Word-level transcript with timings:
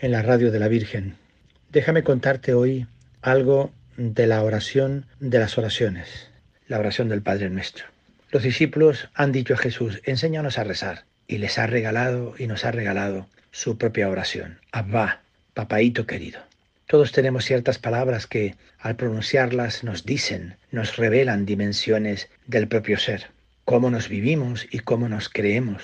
en 0.00 0.12
la 0.12 0.22
radio 0.22 0.52
de 0.52 0.58
la 0.58 0.68
Virgen. 0.68 1.16
Déjame 1.70 2.02
contarte 2.02 2.54
hoy 2.54 2.86
algo 3.20 3.72
de 3.96 4.26
la 4.26 4.42
oración 4.42 5.06
de 5.18 5.38
las 5.38 5.58
oraciones, 5.58 6.30
la 6.68 6.78
oración 6.78 7.08
del 7.08 7.22
Padre 7.22 7.50
Nuestro. 7.50 7.86
Los 8.30 8.42
discípulos 8.42 9.08
han 9.14 9.32
dicho 9.32 9.54
a 9.54 9.58
Jesús, 9.58 10.00
enséñanos 10.04 10.58
a 10.58 10.64
rezar, 10.64 11.04
y 11.26 11.38
les 11.38 11.58
ha 11.58 11.66
regalado 11.66 12.34
y 12.38 12.46
nos 12.46 12.64
ha 12.64 12.70
regalado 12.70 13.26
su 13.50 13.76
propia 13.76 14.08
oración. 14.08 14.60
Abba, 14.70 15.22
papaíto 15.54 16.06
querido. 16.06 16.40
Todos 16.86 17.12
tenemos 17.12 17.44
ciertas 17.44 17.78
palabras 17.78 18.26
que 18.26 18.54
al 18.78 18.96
pronunciarlas 18.96 19.82
nos 19.82 20.06
dicen, 20.06 20.56
nos 20.70 20.96
revelan 20.96 21.44
dimensiones 21.44 22.28
del 22.46 22.68
propio 22.68 22.98
ser, 22.98 23.26
cómo 23.64 23.90
nos 23.90 24.08
vivimos 24.08 24.66
y 24.70 24.78
cómo 24.78 25.08
nos 25.08 25.28
creemos. 25.28 25.82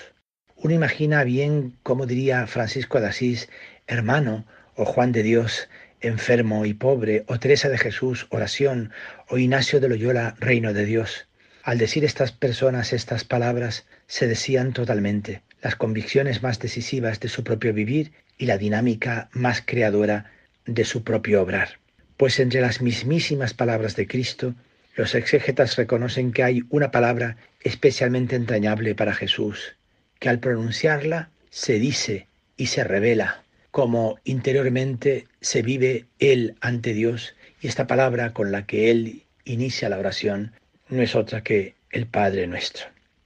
Uno 0.56 0.72
imagina 0.72 1.24
bien, 1.24 1.76
como 1.82 2.06
diría 2.06 2.46
Francisco 2.46 3.00
de 3.00 3.08
Asís, 3.08 3.50
hermano, 3.86 4.46
o 4.76 4.84
Juan 4.84 5.12
de 5.12 5.22
Dios, 5.22 5.68
enfermo 6.00 6.66
y 6.66 6.74
pobre, 6.74 7.24
o 7.26 7.38
Teresa 7.38 7.68
de 7.68 7.78
Jesús, 7.78 8.26
oración, 8.30 8.92
o 9.28 9.38
Ignacio 9.38 9.80
de 9.80 9.88
Loyola, 9.88 10.34
reino 10.38 10.72
de 10.72 10.84
Dios. 10.84 11.26
Al 11.62 11.78
decir 11.78 12.04
estas 12.04 12.32
personas 12.32 12.92
estas 12.92 13.24
palabras, 13.24 13.86
se 14.06 14.26
decían 14.26 14.72
totalmente 14.72 15.42
las 15.62 15.76
convicciones 15.76 16.42
más 16.42 16.58
decisivas 16.58 17.20
de 17.20 17.28
su 17.28 17.42
propio 17.42 17.72
vivir 17.72 18.12
y 18.36 18.46
la 18.46 18.58
dinámica 18.58 19.30
más 19.32 19.62
creadora 19.64 20.30
de 20.66 20.84
su 20.84 21.04
propio 21.04 21.42
obrar. 21.42 21.78
Pues 22.18 22.38
entre 22.38 22.60
las 22.60 22.82
mismísimas 22.82 23.54
palabras 23.54 23.96
de 23.96 24.06
Cristo, 24.06 24.54
los 24.94 25.14
exégetas 25.14 25.76
reconocen 25.76 26.32
que 26.32 26.42
hay 26.42 26.62
una 26.68 26.90
palabra 26.90 27.36
especialmente 27.60 28.36
entrañable 28.36 28.94
para 28.94 29.14
Jesús, 29.14 29.76
que 30.18 30.28
al 30.28 30.38
pronunciarla 30.38 31.30
se 31.50 31.78
dice 31.78 32.28
y 32.56 32.66
se 32.66 32.84
revela 32.84 33.43
como 33.74 34.20
interiormente 34.22 35.26
se 35.40 35.60
vive 35.62 36.06
Él 36.20 36.54
ante 36.60 36.94
Dios 36.94 37.34
y 37.60 37.66
esta 37.66 37.88
palabra 37.88 38.32
con 38.32 38.52
la 38.52 38.66
que 38.66 38.92
Él 38.92 39.24
inicia 39.44 39.88
la 39.88 39.98
oración 39.98 40.52
no 40.90 41.02
es 41.02 41.16
otra 41.16 41.42
que 41.42 41.74
el 41.90 42.06
Padre 42.06 42.46
nuestro. 42.46 42.84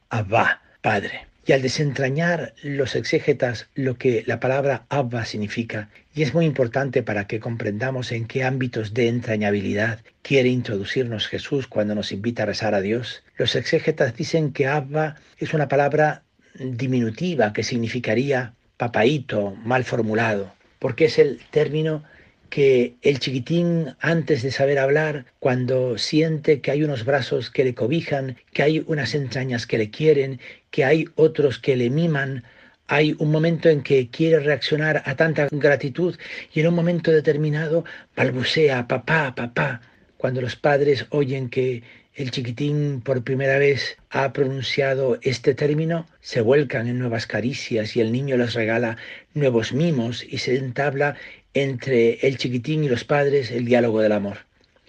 Abba, 0.08 0.62
Padre. 0.80 1.26
Y 1.44 1.52
al 1.52 1.60
desentrañar 1.60 2.54
los 2.62 2.96
exégetas 2.96 3.68
lo 3.74 3.98
que 3.98 4.24
la 4.26 4.40
palabra 4.40 4.86
Abba 4.88 5.26
significa, 5.26 5.90
y 6.14 6.22
es 6.22 6.32
muy 6.32 6.46
importante 6.46 7.02
para 7.02 7.26
que 7.26 7.40
comprendamos 7.40 8.10
en 8.10 8.26
qué 8.26 8.42
ámbitos 8.42 8.94
de 8.94 9.08
entrañabilidad 9.08 10.00
quiere 10.22 10.48
introducirnos 10.48 11.26
Jesús 11.26 11.66
cuando 11.66 11.94
nos 11.94 12.10
invita 12.10 12.44
a 12.44 12.46
rezar 12.46 12.74
a 12.74 12.80
Dios, 12.80 13.22
los 13.36 13.54
exégetas 13.54 14.16
dicen 14.16 14.54
que 14.54 14.66
Abba 14.66 15.16
es 15.36 15.52
una 15.52 15.68
palabra 15.68 16.22
diminutiva 16.58 17.52
que 17.52 17.64
significaría 17.64 18.54
papaíto 18.78 19.54
mal 19.64 19.84
formulado, 19.84 20.54
porque 20.78 21.04
es 21.06 21.18
el 21.18 21.40
término 21.50 22.02
que 22.48 22.94
el 23.02 23.18
chiquitín 23.18 23.94
antes 24.00 24.42
de 24.42 24.50
saber 24.50 24.78
hablar, 24.78 25.26
cuando 25.38 25.98
siente 25.98 26.60
que 26.62 26.70
hay 26.70 26.82
unos 26.82 27.04
brazos 27.04 27.50
que 27.50 27.64
le 27.64 27.74
cobijan, 27.74 28.38
que 28.52 28.62
hay 28.62 28.84
unas 28.86 29.14
entrañas 29.14 29.66
que 29.66 29.76
le 29.76 29.90
quieren, 29.90 30.40
que 30.70 30.84
hay 30.84 31.06
otros 31.16 31.58
que 31.58 31.76
le 31.76 31.90
miman, 31.90 32.44
hay 32.86 33.14
un 33.18 33.30
momento 33.30 33.68
en 33.68 33.82
que 33.82 34.08
quiere 34.08 34.40
reaccionar 34.40 35.02
a 35.04 35.14
tanta 35.14 35.48
gratitud 35.52 36.16
y 36.54 36.60
en 36.60 36.68
un 36.68 36.74
momento 36.74 37.10
determinado 37.10 37.84
balbucea 38.16 38.88
papá, 38.88 39.34
papá. 39.34 39.82
Cuando 40.16 40.40
los 40.40 40.56
padres 40.56 41.06
oyen 41.10 41.50
que 41.50 41.82
el 42.18 42.32
chiquitín 42.32 43.00
por 43.00 43.22
primera 43.22 43.58
vez 43.58 43.96
ha 44.10 44.32
pronunciado 44.32 45.20
este 45.22 45.54
término, 45.54 46.08
se 46.20 46.40
vuelcan 46.40 46.88
en 46.88 46.98
nuevas 46.98 47.28
caricias 47.28 47.94
y 47.94 48.00
el 48.00 48.10
niño 48.10 48.36
les 48.36 48.54
regala 48.54 48.96
nuevos 49.34 49.72
mimos 49.72 50.26
y 50.28 50.38
se 50.38 50.56
entabla 50.56 51.14
entre 51.54 52.14
el 52.26 52.36
chiquitín 52.36 52.82
y 52.82 52.88
los 52.88 53.04
padres 53.04 53.52
el 53.52 53.66
diálogo 53.66 54.00
del 54.00 54.10
amor. 54.10 54.38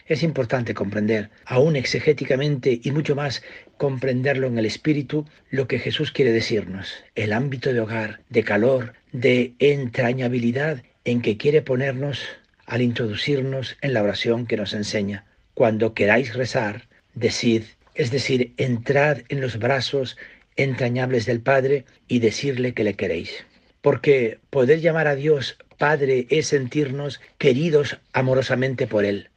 Es 0.08 0.24
importante 0.24 0.74
comprender, 0.74 1.30
aún 1.46 1.76
exegéticamente 1.76 2.82
y 2.84 2.90
mucho 2.90 3.16
más 3.16 3.44
comprenderlo 3.78 4.48
en 4.48 4.58
el 4.58 4.66
espíritu, 4.66 5.28
lo 5.52 5.68
que 5.68 5.78
Jesús 5.78 6.12
quiere 6.12 6.32
decirnos, 6.32 7.04
el 7.14 7.32
ámbito 7.32 7.72
de 7.72 7.80
hogar, 7.80 8.22
de 8.30 8.44
calor, 8.44 8.94
de 9.12 9.54
entrañabilidad 9.60 10.82
en 11.06 11.22
que 11.22 11.38
quiere 11.38 11.62
ponernos 11.62 12.24
al 12.66 12.82
introducirnos 12.82 13.78
en 13.82 13.94
la 13.94 14.02
oración 14.02 14.48
que 14.48 14.58
nos 14.58 14.74
enseña. 14.74 15.26
Cuando 15.54 15.94
queráis 15.94 16.34
rezar, 16.34 16.89
decid, 17.14 17.64
es 17.96 18.12
decir, 18.12 18.54
entrad 18.58 19.20
en 19.30 19.42
los 19.42 19.60
brazos 19.60 20.18
entrañables 20.56 21.26
del 21.26 21.42
Padre 21.42 21.86
y 22.08 22.20
decirle 22.20 22.74
que 22.74 22.84
le 22.84 22.96
queréis. 22.96 23.46
Porque 23.82 24.40
poder 24.50 24.82
llamar 24.82 25.08
a 25.08 25.16
Dios 25.16 25.58
Padre 25.78 26.28
es 26.30 26.48
sentirnos 26.48 27.22
queridos 27.38 28.00
amorosamente 28.12 28.86
por 28.86 29.06
Él. 29.06 29.30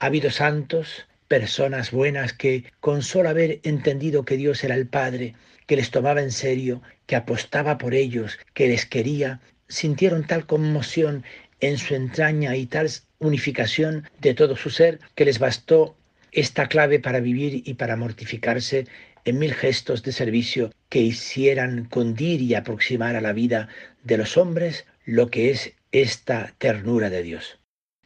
Ha 0.00 0.06
habido 0.06 0.30
santos, 0.30 1.06
personas 1.28 1.92
buenas 1.92 2.32
que, 2.32 2.64
con 2.80 3.02
solo 3.02 3.28
haber 3.28 3.60
entendido 3.62 4.24
que 4.24 4.36
Dios 4.36 4.64
era 4.64 4.74
el 4.74 4.88
Padre, 4.88 5.34
que 5.66 5.76
les 5.76 5.90
tomaba 5.92 6.22
en 6.22 6.32
serio, 6.32 6.82
que 7.06 7.16
apostaba 7.16 7.78
por 7.78 7.94
ellos, 7.94 8.38
que 8.52 8.68
les 8.68 8.84
quería, 8.84 9.40
sintieron 9.68 10.26
tal 10.26 10.46
conmoción 10.46 11.24
en 11.60 11.78
su 11.78 11.94
entraña 11.94 12.56
y 12.56 12.66
tal 12.66 12.90
unificación 13.18 14.08
de 14.20 14.34
todo 14.34 14.56
su 14.56 14.70
ser 14.70 14.98
que 15.14 15.24
les 15.24 15.38
bastó 15.38 15.96
esta 16.36 16.68
clave 16.68 17.00
para 17.00 17.20
vivir 17.20 17.62
y 17.64 17.74
para 17.74 17.96
mortificarse 17.96 18.86
en 19.24 19.38
mil 19.38 19.54
gestos 19.54 20.02
de 20.02 20.12
servicio 20.12 20.70
que 20.90 21.00
hicieran 21.00 21.86
condir 21.86 22.42
y 22.42 22.54
aproximar 22.54 23.16
a 23.16 23.22
la 23.22 23.32
vida 23.32 23.68
de 24.04 24.18
los 24.18 24.36
hombres 24.36 24.84
lo 25.06 25.30
que 25.30 25.50
es 25.50 25.72
esta 25.92 26.54
ternura 26.58 27.08
de 27.08 27.22
Dios. 27.22 27.58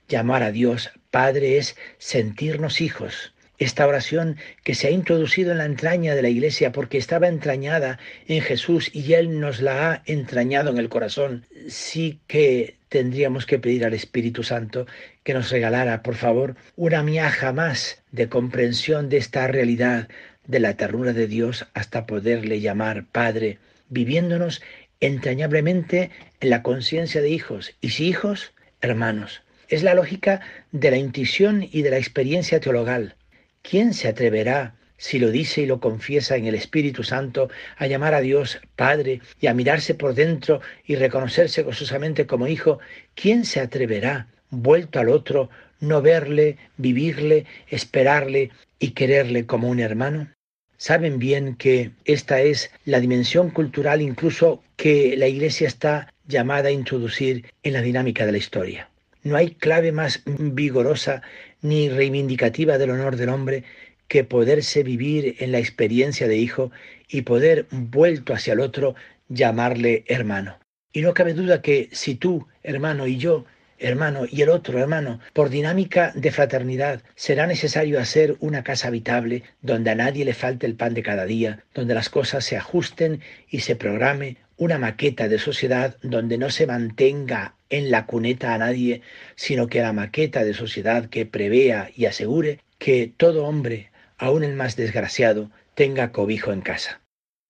Llamar 0.08 0.44
a 0.44 0.52
Dios 0.52 0.90
Padre 1.10 1.58
es 1.58 1.76
sentirnos 1.98 2.80
hijos. 2.80 3.34
Esta 3.58 3.86
oración 3.86 4.36
que 4.62 4.76
se 4.76 4.86
ha 4.86 4.90
introducido 4.90 5.50
en 5.50 5.58
la 5.58 5.64
entraña 5.66 6.14
de 6.14 6.22
la 6.22 6.28
iglesia 6.28 6.70
porque 6.70 6.98
estaba 6.98 7.26
entrañada 7.26 7.98
en 8.28 8.42
Jesús 8.42 8.90
y 8.94 9.14
Él 9.14 9.40
nos 9.40 9.60
la 9.60 9.90
ha 9.90 10.02
entrañado 10.06 10.70
en 10.70 10.78
el 10.78 10.88
corazón, 10.88 11.46
sí 11.68 12.20
que 12.28 12.79
tendríamos 12.90 13.46
que 13.46 13.58
pedir 13.58 13.86
al 13.86 13.94
Espíritu 13.94 14.42
Santo 14.42 14.86
que 15.22 15.32
nos 15.32 15.50
regalara, 15.50 16.02
por 16.02 16.16
favor, 16.16 16.56
una 16.76 17.02
miaja 17.02 17.52
más 17.52 18.02
de 18.12 18.28
comprensión 18.28 19.08
de 19.08 19.16
esta 19.16 19.46
realidad 19.46 20.08
de 20.46 20.60
la 20.60 20.74
ternura 20.74 21.12
de 21.14 21.28
Dios 21.28 21.66
hasta 21.72 22.04
poderle 22.04 22.60
llamar 22.60 23.06
Padre, 23.06 23.58
viviéndonos 23.88 24.60
entrañablemente 24.98 26.10
en 26.40 26.50
la 26.50 26.62
conciencia 26.62 27.22
de 27.22 27.30
hijos 27.30 27.74
y 27.80 27.90
si 27.90 28.08
hijos, 28.08 28.52
hermanos. 28.82 29.42
Es 29.68 29.84
la 29.84 29.94
lógica 29.94 30.40
de 30.72 30.90
la 30.90 30.96
intuición 30.96 31.68
y 31.70 31.82
de 31.82 31.90
la 31.90 31.98
experiencia 31.98 32.58
teologal. 32.58 33.14
¿Quién 33.62 33.94
se 33.94 34.08
atreverá 34.08 34.74
si 35.00 35.18
lo 35.18 35.30
dice 35.30 35.62
y 35.62 35.66
lo 35.66 35.80
confiesa 35.80 36.36
en 36.36 36.44
el 36.44 36.54
Espíritu 36.54 37.02
Santo, 37.02 37.48
a 37.78 37.86
llamar 37.86 38.12
a 38.12 38.20
Dios 38.20 38.60
Padre 38.76 39.22
y 39.40 39.46
a 39.46 39.54
mirarse 39.54 39.94
por 39.94 40.14
dentro 40.14 40.60
y 40.84 40.94
reconocerse 40.94 41.62
gozosamente 41.62 42.26
como 42.26 42.46
hijo, 42.46 42.80
¿quién 43.14 43.46
se 43.46 43.60
atreverá, 43.60 44.28
vuelto 44.50 45.00
al 45.00 45.08
otro, 45.08 45.48
no 45.80 46.02
verle, 46.02 46.58
vivirle, 46.76 47.46
esperarle 47.68 48.50
y 48.78 48.90
quererle 48.90 49.46
como 49.46 49.70
un 49.70 49.80
hermano? 49.80 50.28
Saben 50.76 51.18
bien 51.18 51.56
que 51.56 51.92
esta 52.04 52.42
es 52.42 52.70
la 52.84 53.00
dimensión 53.00 53.48
cultural 53.48 54.02
incluso 54.02 54.62
que 54.76 55.16
la 55.16 55.28
Iglesia 55.28 55.66
está 55.66 56.12
llamada 56.26 56.68
a 56.68 56.72
introducir 56.72 57.46
en 57.62 57.72
la 57.72 57.80
dinámica 57.80 58.26
de 58.26 58.32
la 58.32 58.38
historia. 58.38 58.90
No 59.22 59.36
hay 59.36 59.52
clave 59.54 59.92
más 59.92 60.22
vigorosa 60.26 61.22
ni 61.62 61.88
reivindicativa 61.88 62.76
del 62.76 62.90
honor 62.90 63.16
del 63.16 63.30
hombre 63.30 63.64
que 64.10 64.24
poderse 64.24 64.82
vivir 64.82 65.36
en 65.38 65.52
la 65.52 65.60
experiencia 65.60 66.26
de 66.26 66.36
hijo 66.36 66.72
y 67.08 67.22
poder, 67.22 67.66
vuelto 67.70 68.34
hacia 68.34 68.54
el 68.54 68.60
otro, 68.60 68.96
llamarle 69.28 70.02
hermano. 70.08 70.58
Y 70.92 71.02
no 71.02 71.14
cabe 71.14 71.32
duda 71.32 71.62
que 71.62 71.88
si 71.92 72.16
tú, 72.16 72.48
hermano, 72.64 73.06
y 73.06 73.18
yo 73.18 73.44
hermano, 73.78 74.24
y 74.28 74.42
el 74.42 74.50
otro, 74.50 74.80
hermano. 74.80 75.20
Por 75.32 75.48
dinámica 75.48 76.12
de 76.16 76.32
fraternidad, 76.32 77.02
será 77.14 77.46
necesario 77.46 78.00
hacer 78.00 78.36
una 78.40 78.64
casa 78.64 78.88
habitable 78.88 79.44
donde 79.62 79.90
a 79.90 79.94
nadie 79.94 80.24
le 80.24 80.34
falte 80.34 80.66
el 80.66 80.74
pan 80.74 80.92
de 80.92 81.04
cada 81.04 81.24
día, 81.24 81.64
donde 81.72 81.94
las 81.94 82.10
cosas 82.10 82.44
se 82.44 82.56
ajusten 82.56 83.20
y 83.48 83.60
se 83.60 83.76
programe 83.76 84.38
una 84.56 84.78
maqueta 84.78 85.28
de 85.28 85.38
sociedad 85.38 85.96
donde 86.02 86.36
no 86.36 86.50
se 86.50 86.66
mantenga 86.66 87.54
en 87.70 87.92
la 87.92 88.06
cuneta 88.06 88.54
a 88.54 88.58
nadie, 88.58 89.02
sino 89.36 89.68
que 89.68 89.80
la 89.80 89.92
maqueta 89.92 90.44
de 90.44 90.52
sociedad 90.52 91.08
que 91.08 91.24
prevea 91.26 91.90
y 91.96 92.06
asegure 92.06 92.58
que 92.78 93.12
todo 93.16 93.44
hombre, 93.44 93.89
aun 94.20 94.44
el 94.44 94.54
más 94.54 94.76
desgraciado, 94.76 95.50
tenga 95.74 96.12
cobijo 96.12 96.52
en 96.52 96.60
casa. 96.60 97.00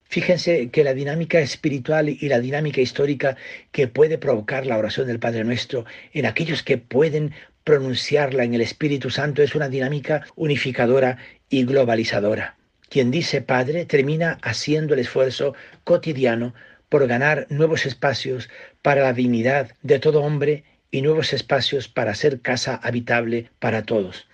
Fíjense 0.05 0.69
que 0.71 0.83
la 0.83 0.93
dinámica 0.93 1.39
espiritual 1.39 2.09
y 2.09 2.27
la 2.27 2.39
dinámica 2.39 2.81
histórica 2.81 3.37
que 3.71 3.87
puede 3.87 4.17
provocar 4.17 4.65
la 4.65 4.77
oración 4.77 5.07
del 5.07 5.19
Padre 5.19 5.43
Nuestro 5.43 5.85
en 6.13 6.25
aquellos 6.25 6.63
que 6.63 6.77
pueden 6.77 7.33
pronunciarla 7.63 8.43
en 8.43 8.53
el 8.53 8.61
Espíritu 8.61 9.09
Santo 9.09 9.43
es 9.43 9.53
una 9.53 9.69
dinámica 9.69 10.25
unificadora 10.35 11.17
y 11.49 11.65
globalizadora. 11.65 12.57
Quien 12.89 13.11
dice 13.11 13.41
Padre 13.41 13.85
termina 13.85 14.37
haciendo 14.41 14.93
el 14.93 15.01
esfuerzo 15.01 15.55
cotidiano 15.83 16.53
por 16.89 17.07
ganar 17.07 17.47
nuevos 17.49 17.85
espacios 17.85 18.49
para 18.81 19.03
la 19.03 19.13
dignidad 19.13 19.71
de 19.81 19.99
todo 19.99 20.23
hombre 20.23 20.63
y 20.89 21.01
nuevos 21.01 21.31
espacios 21.31 21.87
para 21.87 22.15
ser 22.15 22.41
casa 22.41 22.79
habitable 22.83 23.49
para 23.59 23.83
todos. 23.83 24.27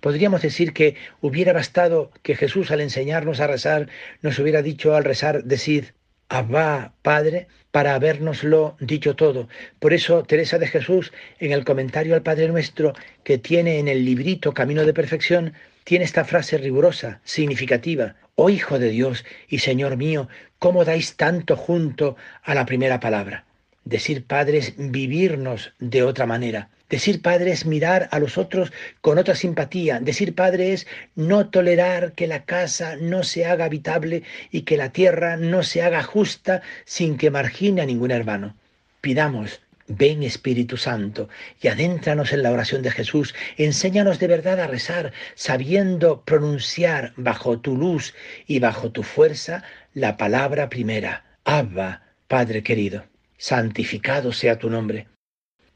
Podríamos 0.00 0.42
decir 0.42 0.72
que 0.72 0.94
hubiera 1.20 1.52
bastado 1.52 2.10
que 2.22 2.36
Jesús 2.36 2.70
al 2.70 2.80
enseñarnos 2.80 3.40
a 3.40 3.46
rezar 3.46 3.88
nos 4.22 4.38
hubiera 4.38 4.62
dicho 4.62 4.94
al 4.94 5.04
rezar, 5.04 5.44
decid, 5.44 5.86
Abba, 6.28 6.92
Padre, 7.02 7.46
para 7.70 7.94
habernoslo 7.94 8.76
dicho 8.80 9.16
todo. 9.16 9.48
Por 9.78 9.92
eso 9.92 10.22
Teresa 10.24 10.58
de 10.58 10.66
Jesús, 10.66 11.12
en 11.38 11.52
el 11.52 11.64
comentario 11.64 12.14
al 12.14 12.22
Padre 12.22 12.48
Nuestro 12.48 12.94
que 13.22 13.38
tiene 13.38 13.78
en 13.78 13.88
el 13.88 14.04
librito 14.04 14.52
Camino 14.52 14.84
de 14.84 14.94
Perfección, 14.94 15.54
tiene 15.84 16.04
esta 16.04 16.24
frase 16.24 16.58
rigurosa, 16.58 17.20
significativa. 17.24 18.16
Oh 18.34 18.50
Hijo 18.50 18.78
de 18.78 18.90
Dios 18.90 19.24
y 19.48 19.60
Señor 19.60 19.96
mío, 19.96 20.28
¿cómo 20.58 20.84
dais 20.84 21.16
tanto 21.16 21.56
junto 21.56 22.16
a 22.42 22.54
la 22.54 22.66
primera 22.66 22.98
palabra? 22.98 23.44
Decir 23.84 24.26
Padre 24.26 24.58
es 24.58 24.74
vivirnos 24.76 25.72
de 25.78 26.02
otra 26.02 26.26
manera. 26.26 26.70
Decir 26.88 27.20
Padre 27.20 27.50
es 27.50 27.66
mirar 27.66 28.08
a 28.12 28.18
los 28.18 28.38
otros 28.38 28.72
con 29.00 29.18
otra 29.18 29.34
simpatía. 29.34 29.98
Decir 30.00 30.34
Padre 30.34 30.72
es 30.72 30.86
no 31.14 31.48
tolerar 31.48 32.12
que 32.12 32.26
la 32.26 32.44
casa 32.44 32.96
no 32.96 33.22
se 33.22 33.44
haga 33.44 33.64
habitable 33.64 34.22
y 34.50 34.62
que 34.62 34.76
la 34.76 34.92
tierra 34.92 35.36
no 35.36 35.62
se 35.62 35.82
haga 35.82 36.02
justa 36.02 36.62
sin 36.84 37.16
que 37.16 37.30
margine 37.30 37.82
a 37.82 37.86
ningún 37.86 38.10
hermano. 38.10 38.56
Pidamos 39.00 39.60
Ven 39.88 40.22
Espíritu 40.22 40.76
Santo 40.76 41.28
y 41.60 41.68
adéntranos 41.68 42.32
en 42.32 42.42
la 42.42 42.50
oración 42.50 42.82
de 42.82 42.90
Jesús. 42.90 43.34
Enséñanos 43.56 44.18
de 44.18 44.26
verdad 44.26 44.60
a 44.60 44.66
rezar, 44.66 45.12
sabiendo 45.34 46.22
pronunciar 46.22 47.12
bajo 47.16 47.60
tu 47.60 47.76
luz 47.76 48.14
y 48.46 48.58
bajo 48.58 48.90
tu 48.90 49.02
fuerza 49.02 49.62
la 49.94 50.16
palabra 50.16 50.68
primera. 50.68 51.24
Abba, 51.44 52.02
Padre 52.26 52.62
querido 52.62 53.04
santificado 53.38 54.32
sea 54.32 54.58
tu 54.58 54.70
nombre. 54.70 55.06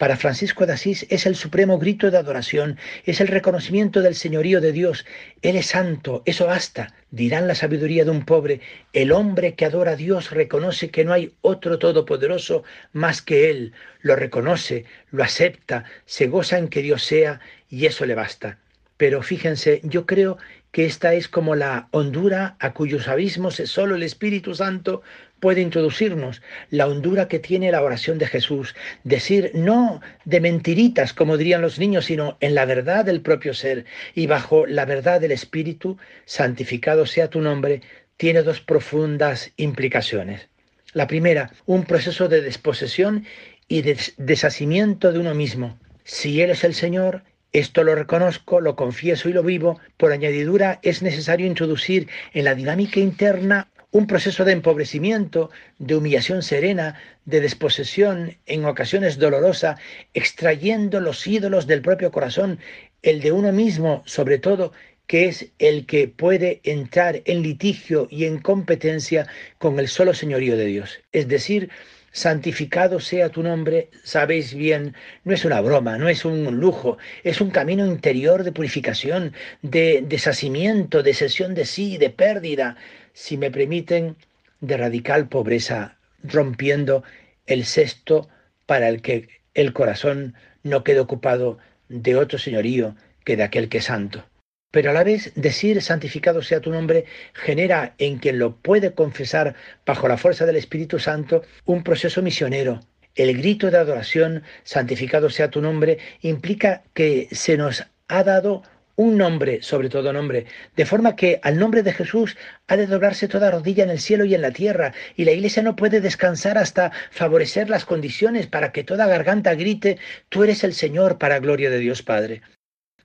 Para 0.01 0.17
Francisco 0.17 0.65
de 0.65 0.73
Asís 0.73 1.05
es 1.11 1.27
el 1.27 1.37
supremo 1.37 1.79
grito 1.79 2.11
de 2.11 2.17
adoración, 2.17 2.79
es 3.05 3.21
el 3.21 3.29
reconocimiento 3.29 4.01
del 4.01 4.15
señorío 4.15 4.63
de 4.63 4.73
Dios. 4.73 5.05
Él 5.43 5.57
es 5.57 5.67
santo, 5.67 6.23
eso 6.25 6.47
basta, 6.47 6.95
dirán 7.11 7.47
la 7.47 7.55
sabiduría 7.55 8.07
de 8.07 8.11
un 8.11 8.25
pobre. 8.25 8.63
El 8.95 9.13
hombre 9.13 9.57
que 9.57 9.67
adora 9.67 9.91
a 9.91 9.97
Dios 9.97 10.31
reconoce 10.31 10.89
que 10.89 11.05
no 11.05 11.13
hay 11.13 11.35
otro 11.43 11.79
todopoderoso 11.79 12.65
más 12.95 13.21
que 13.21 13.51
Él. 13.51 13.75
Lo 14.01 14.17
reconoce, 14.17 14.87
lo 15.11 15.23
acepta, 15.23 15.85
se 16.07 16.29
goza 16.29 16.57
en 16.57 16.69
que 16.69 16.81
Dios 16.81 17.03
sea 17.03 17.41
y 17.69 17.85
eso 17.85 18.07
le 18.07 18.15
basta. 18.15 18.57
Pero 18.97 19.23
fíjense, 19.23 19.83
yo 19.85 20.07
creo 20.07 20.39
que 20.73 20.85
esta 20.85 21.15
es 21.15 21.29
como 21.29 21.55
la 21.55 21.89
hondura 21.91 22.57
a 22.61 22.73
cuyos 22.73 23.09
abismos 23.09 23.57
solo 23.57 23.97
el 23.97 24.03
Espíritu 24.03 24.55
Santo 24.55 25.03
puede 25.41 25.63
introducirnos, 25.63 26.43
la 26.69 26.87
hondura 26.87 27.27
que 27.27 27.39
tiene 27.39 27.73
la 27.73 27.83
oración 27.83 28.19
de 28.19 28.27
Jesús, 28.27 28.77
decir 29.05 29.51
no 29.55 30.01
de 30.25 30.41
mentiritas, 30.41 31.13
como 31.15 31.37
dirían 31.37 31.63
los 31.63 31.79
niños, 31.79 32.05
sino 32.05 32.37
en 32.41 32.55
la 32.55 32.67
verdad 32.67 33.05
del 33.05 33.23
propio 33.23 33.55
ser 33.55 33.87
y 34.15 34.27
bajo 34.27 34.67
la 34.67 34.85
verdad 34.85 35.21
del 35.21 35.33
Espíritu, 35.33 35.97
santificado 36.27 37.07
sea 37.07 37.31
tu 37.31 37.41
nombre, 37.41 37.81
tiene 38.17 38.43
dos 38.43 38.61
profundas 38.61 39.51
implicaciones. 39.57 40.49
La 40.93 41.07
primera, 41.07 41.53
un 41.67 41.85
proceso 41.85 42.29
de 42.29 42.43
desposesión 42.43 43.25
y 43.67 43.83
de 43.83 43.97
deshacimiento 44.19 45.13
de 45.13 45.21
uno 45.21 45.35
mismo. 45.35 45.79
Si 46.05 46.43
Él 46.43 46.51
es 46.51 46.65
el 46.65 46.75
Señor, 46.75 47.23
esto 47.53 47.83
lo 47.83 47.95
reconozco, 47.95 48.61
lo 48.61 48.77
confieso 48.77 49.29
y 49.29 49.33
lo 49.33 49.43
vivo. 49.43 49.81
Por 49.97 50.13
añadidura, 50.13 50.79
es 50.83 51.03
necesario 51.03 51.47
introducir 51.47 52.09
en 52.33 52.45
la 52.45 52.55
dinámica 52.55 53.01
interna 53.01 53.69
un 53.93 54.07
proceso 54.07 54.45
de 54.45 54.53
empobrecimiento, 54.53 55.51
de 55.79 55.97
humillación 55.97 56.43
serena, 56.43 56.95
de 57.25 57.41
desposesión, 57.41 58.37
en 58.47 58.65
ocasiones 58.65 59.19
dolorosa, 59.19 59.79
extrayendo 60.15 61.01
los 61.01 61.27
ídolos 61.27 61.67
del 61.67 61.83
propio 61.83 62.13
corazón, 62.13 62.61
el 63.03 63.21
de 63.21 63.33
uno 63.33 63.51
mismo 63.51 64.03
sobre 64.07 64.39
todo, 64.39 64.73
que 65.09 65.27
es 65.27 65.49
el 65.59 65.87
que 65.87 66.07
puede 66.07 66.61
entrar 66.63 67.23
en 67.25 67.43
litigio 67.43 68.07
y 68.11 68.27
en 68.27 68.39
competencia 68.39 69.27
con 69.59 69.81
el 69.81 69.89
solo 69.89 70.15
señorío 70.15 70.57
de 70.57 70.67
Dios. 70.67 71.01
Es 71.11 71.27
decir, 71.27 71.69
santificado 72.13 73.01
sea 73.01 73.29
tu 73.29 73.43
nombre, 73.43 73.91
sabéis 74.03 74.55
bien, 74.55 74.95
no 75.25 75.33
es 75.33 75.45
una 75.45 75.61
broma, 75.61 75.99
no 75.99 76.09
es 76.09 76.25
un 76.25 76.57
lujo, 76.59 76.99
es 77.25 77.41
un 77.41 77.51
camino 77.51 77.87
interior 77.87 78.45
de 78.45 78.53
purificación, 78.53 79.33
de 79.63 80.03
deshacimiento, 80.07 81.03
de 81.03 81.15
sesión 81.15 81.55
de 81.55 81.65
sí, 81.65 81.99
de 81.99 82.11
pérdida, 82.11 82.77
si 83.13 83.37
me 83.37 83.51
permiten, 83.51 84.17
de 84.61 84.77
radical 84.77 85.29
pobreza, 85.29 85.97
rompiendo 86.23 87.03
el 87.47 87.65
cesto 87.65 88.29
para 88.67 88.89
el 88.89 89.03
que 89.03 89.29
el 89.55 89.73
corazón 89.73 90.35
no 90.63 90.85
quede 90.85 91.01
ocupado 91.01 91.59
de 91.89 92.17
otro 92.17 92.39
señorío 92.39 92.95
que 93.25 93.37
de 93.37 93.43
aquel 93.43 93.69
que 93.69 93.79
es 93.79 93.85
santo. 93.85 94.30
Pero 94.71 94.91
a 94.91 94.93
la 94.93 95.03
vez 95.03 95.33
decir 95.35 95.83
santificado 95.83 96.43
sea 96.43 96.61
tu 96.61 96.71
nombre 96.71 97.05
genera 97.35 97.95
en 97.99 98.19
quien 98.19 98.39
lo 98.39 98.57
puede 98.57 98.95
confesar 98.95 99.57
bajo 99.85 100.07
la 100.07 100.17
fuerza 100.17 100.47
del 100.47 100.57
Espíritu 100.57 101.01
Santo 101.01 101.43
un 101.65 101.83
proceso 101.83 102.23
misionero. 102.23 102.81
El 103.17 103.37
grito 103.37 103.71
de 103.71 103.79
adoración, 103.79 104.45
santificado 104.63 105.29
sea 105.29 105.51
tu 105.51 105.61
nombre, 105.61 105.99
implica 106.21 106.85
que 106.95 107.27
se 107.33 107.57
nos 107.57 107.85
ha 108.07 108.23
dado 108.23 108.63
un 108.95 109.17
nombre, 109.17 109.63
sobre 109.63 109.89
todo 109.89 110.13
nombre, 110.13 110.47
de 110.77 110.87
forma 110.87 111.17
que 111.17 111.41
al 111.43 111.59
nombre 111.59 111.83
de 111.83 111.93
Jesús 111.93 112.37
ha 112.69 112.77
de 112.77 112.87
doblarse 112.87 113.27
toda 113.27 113.51
rodilla 113.51 113.83
en 113.83 113.91
el 113.91 113.99
cielo 113.99 114.25
y 114.25 114.35
en 114.35 114.43
la 114.43 114.53
tierra, 114.53 114.93
y 115.17 115.25
la 115.25 115.33
iglesia 115.33 115.65
no 115.65 115.75
puede 115.75 116.01
descansar 116.01 116.59
hasta 116.59 116.93
favorecer 117.11 117.71
las 117.71 117.85
condiciones 117.85 118.47
para 118.47 118.71
que 118.71 118.85
toda 118.85 119.09
garganta 119.09 119.55
grite, 119.55 119.99
tú 120.29 120.45
eres 120.45 120.63
el 120.63 120.75
Señor 120.75 121.19
para 121.19 121.41
gloria 121.41 121.71
de 121.71 121.79
Dios 121.79 122.03
Padre 122.03 122.43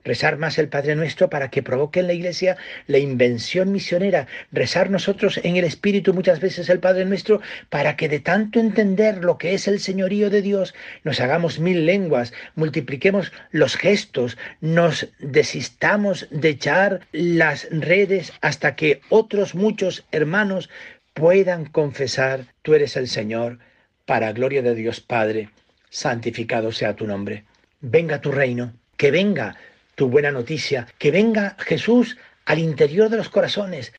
rezar 0.06 0.38
más 0.38 0.58
el 0.58 0.70
Padre 0.70 0.96
Nuestro 0.96 1.30
para 1.30 1.50
que 1.50 1.64
provoque 1.64 2.00
en 2.00 2.08
la 2.08 2.14
Iglesia 2.14 2.56
la 2.88 3.00
invención 3.00 3.72
misionera, 3.72 4.28
rezar 4.52 4.90
nosotros 4.90 5.42
en 5.44 5.58
el 5.58 5.66
Espíritu 5.66 6.14
muchas 6.14 6.40
veces 6.40 6.70
el 6.70 6.80
Padre 6.80 7.04
Nuestro 7.04 7.42
para 7.70 7.98
que 7.98 8.08
de 8.08 8.20
tanto 8.20 8.60
entender 8.60 9.24
lo 9.24 9.38
que 9.38 9.54
es 9.54 9.68
el 9.68 9.80
señorío 9.80 10.30
de 10.30 10.42
Dios, 10.42 10.74
nos 11.04 11.20
hagamos 11.20 11.60
mil 11.60 11.86
lenguas, 11.86 12.32
multipliquemos 12.56 13.34
los 13.52 13.76
gestos, 13.76 14.38
nos 14.62 15.10
desistamos 15.20 16.28
de 16.30 16.50
echar 16.50 17.02
las 17.12 17.68
redes 17.72 18.32
hasta 18.42 18.76
que 18.76 19.02
otros 19.10 19.56
muchos 19.56 20.06
hermanos 20.12 20.70
puedan 21.14 21.66
confesar, 21.66 22.46
tú 22.62 22.76
eres 22.76 22.96
el 22.96 23.08
Señor, 23.08 23.60
para 24.06 24.34
gloria 24.34 24.62
de 24.62 24.76
Dios 24.76 25.02
Padre, 25.02 25.50
santificado 25.90 26.72
sea 26.72 26.96
tu 26.96 27.08
nombre. 27.08 27.46
Venga 27.82 28.22
tu 28.22 28.32
reino, 28.32 28.74
que 28.98 29.12
venga 29.12 29.56
tu 29.96 30.10
buena 30.10 30.32
noticia, 30.32 30.88
que 30.98 31.12
venga 31.12 31.56
Jesús 31.60 32.18
al 32.46 32.60
interior 32.60 33.10
de 33.10 33.18
los 33.18 33.30
corazones. 33.30 33.94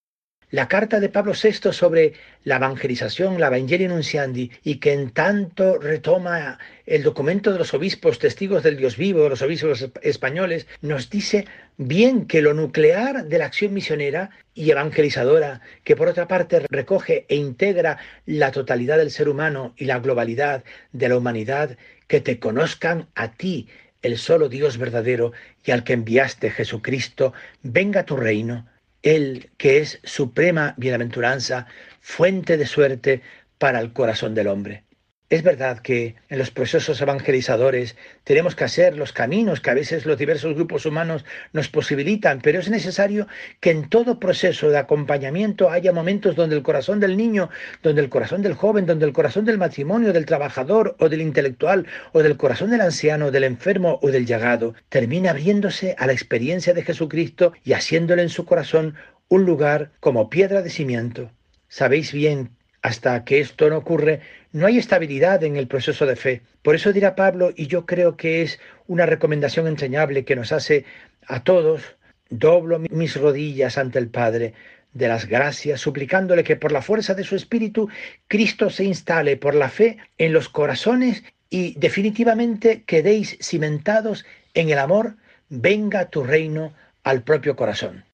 La 0.51 0.69
carta 0.69 1.01
de 1.01 1.09
Pablo 1.09 1.33
VI 1.33 1.73
sobre 1.73 2.13
la 2.45 2.57
evangelización, 2.57 3.41
la 3.41 3.49
Evangelii 3.49 3.89
Nunciandi, 3.89 4.53
y 4.63 4.77
que 4.77 4.93
en 4.93 5.11
tanto 5.11 5.79
retoma 5.79 6.61
el 6.87 7.03
documento 7.03 7.53
de 7.53 7.59
los 7.59 7.75
obispos 7.75 8.21
testigos 8.21 8.63
del 8.63 8.77
Dios 8.77 8.97
vivo, 8.97 9.29
los 9.29 9.43
obispos 9.43 9.89
españoles, 10.03 10.69
nos 10.83 11.11
dice 11.11 11.47
bien 11.79 12.27
que 12.27 12.43
lo 12.43 12.55
nuclear 12.55 13.25
de 13.25 13.39
la 13.39 13.47
acción 13.47 13.75
misionera 13.75 14.31
y 14.55 14.71
evangelizadora, 14.71 15.63
que 15.83 15.97
por 15.97 16.07
otra 16.07 16.29
parte 16.29 16.61
recoge 16.71 17.27
e 17.29 17.35
integra 17.35 17.99
la 18.25 18.53
totalidad 18.53 18.99
del 18.99 19.11
ser 19.11 19.29
humano 19.29 19.75
y 19.77 19.87
la 19.87 19.99
globalidad 19.99 20.63
de 20.93 21.09
la 21.09 21.19
humanidad, 21.19 21.77
que 22.07 22.21
te 22.21 22.39
conozcan 22.39 23.09
a 23.17 23.33
ti, 23.33 23.67
el 24.03 24.19
solo 24.19 24.49
Dios 24.49 24.79
verdadero 24.79 25.33
y 25.65 25.71
al 25.73 25.85
que 25.85 25.93
enviaste 25.93 26.51
Jesucristo, 26.51 27.33
venga 27.63 28.05
tu 28.05 28.17
reino, 28.17 28.67
Él 29.03 29.51
que 29.57 29.79
es 29.79 30.01
suprema 30.05 30.75
bienaventuranza, 30.77 31.67
fuente 32.01 32.57
de 32.57 32.67
suerte 32.67 33.23
para 33.59 33.81
el 33.81 33.93
corazón 33.93 34.35
del 34.35 34.49
hombre. 34.49 34.86
Es 35.29 35.43
verdad 35.43 35.81
que 35.81 36.15
en 36.29 36.39
los 36.39 36.53
procesos 36.53 37.01
evangelizadores 37.01 37.97
tenemos 38.23 38.55
que 38.55 38.63
hacer 38.63 38.97
los 38.97 39.13
caminos 39.13 39.61
que 39.61 39.71
a 39.71 39.75
veces 39.75 40.07
los 40.07 40.19
diversos 40.19 40.55
grupos 40.55 40.87
humanos 40.87 41.25
nos 41.53 41.69
posibilitan, 41.69 42.41
pero 42.41 42.61
es 42.61 42.71
necesario 42.71 43.27
que 43.59 43.73
en 43.73 43.89
todo 43.89 44.21
proceso 44.21 44.71
de 44.71 44.79
acompañamiento 44.79 45.69
haya 45.69 45.93
momentos 45.93 46.37
donde 46.37 46.55
el 46.55 46.63
corazón 46.63 47.01
del 47.01 47.17
niño, 47.17 47.51
donde 47.83 48.03
el 48.03 48.09
corazón 48.09 48.41
del 48.43 48.55
joven, 48.55 48.87
donde 48.87 49.05
el 49.05 49.13
corazón 49.13 49.45
del 49.45 49.59
matrimonio, 49.59 50.13
del 50.13 50.27
trabajador 50.27 50.95
o 51.01 51.09
del 51.09 51.23
intelectual, 51.23 51.89
o 52.13 52.23
del 52.23 52.37
corazón 52.37 52.71
del 52.71 52.83
anciano, 52.83 53.33
del 53.33 53.43
enfermo 53.43 53.99
o 54.03 54.13
del 54.13 54.27
llagado, 54.27 54.75
termine 54.91 55.29
abriéndose 55.29 55.97
a 55.99 56.07
la 56.07 56.13
experiencia 56.13 56.73
de 56.73 56.85
Jesucristo 56.85 57.53
y 57.65 57.73
haciéndole 57.73 58.23
en 58.23 58.29
su 58.29 58.45
corazón 58.45 58.95
un 59.27 59.45
lugar 59.45 59.91
como 59.99 60.31
piedra 60.31 60.63
de 60.63 60.71
cimiento. 60.71 61.33
Sabéis 61.67 62.13
bien 62.13 62.51
hasta 62.87 63.25
que 63.25 63.41
esto 63.41 63.69
no 63.69 63.79
ocurre, 63.79 64.21
no 64.57 64.67
hay 64.67 64.79
estabilidad 64.79 65.45
en 65.45 65.57
el 65.59 65.67
proceso 65.67 66.07
de 66.07 66.17
fe. 66.17 66.41
Por 66.63 66.75
eso 66.75 66.91
dirá 66.91 67.15
Pablo, 67.15 67.53
y 67.55 67.67
yo 67.67 67.85
creo 67.85 68.17
que 68.17 68.41
es 68.41 68.59
una 68.87 69.05
recomendación 69.05 69.67
entrañable 69.67 70.25
que 70.25 70.35
nos 70.35 70.51
hace 70.51 70.87
a 71.27 71.45
todos, 71.45 71.83
doblo 72.31 72.79
mis 72.79 73.17
rodillas 73.17 73.77
ante 73.77 73.99
el 73.99 74.09
Padre 74.09 74.55
de 74.95 75.09
las 75.09 75.27
gracias, 75.27 75.83
suplicándole 75.83 76.43
que 76.43 76.57
por 76.57 76.73
la 76.73 76.81
fuerza 76.81 77.13
de 77.13 77.25
su 77.25 77.37
Espíritu 77.37 77.91
Cristo 78.29 78.71
se 78.71 78.85
instale 78.85 79.37
por 79.37 79.55
la 79.55 79.69
fe 79.69 79.99
en 80.17 80.33
los 80.33 80.49
corazones 80.49 81.23
y 81.51 81.79
definitivamente 81.79 82.83
quedéis 82.85 83.37
cimentados 83.43 84.25
en 84.55 84.71
el 84.71 84.79
amor, 84.79 85.17
venga 85.51 86.09
tu 86.09 86.25
reino 86.25 86.73
al 87.05 87.25
propio 87.25 87.57
corazón. 87.57 88.06